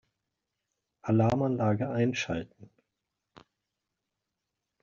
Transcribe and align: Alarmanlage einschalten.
Alarmanlage 1.03 1.87
einschalten. 1.87 2.71